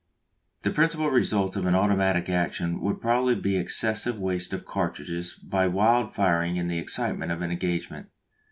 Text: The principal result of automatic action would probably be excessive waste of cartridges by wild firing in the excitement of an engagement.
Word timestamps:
The 0.63 0.71
principal 0.71 1.11
result 1.11 1.55
of 1.55 1.67
automatic 1.67 2.27
action 2.27 2.81
would 2.81 2.99
probably 2.99 3.35
be 3.35 3.55
excessive 3.55 4.17
waste 4.17 4.51
of 4.51 4.65
cartridges 4.65 5.35
by 5.35 5.67
wild 5.67 6.11
firing 6.11 6.55
in 6.55 6.67
the 6.67 6.79
excitement 6.79 7.31
of 7.31 7.43
an 7.43 7.51
engagement. 7.51 8.07